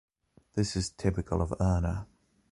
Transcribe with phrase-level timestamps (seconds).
[0.55, 2.07] This is typical of Erna.